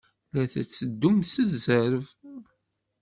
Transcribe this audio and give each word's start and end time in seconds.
La 0.33 0.43
tetteddum 0.51 1.19
s 1.23 1.33
zzerb. 1.51 2.03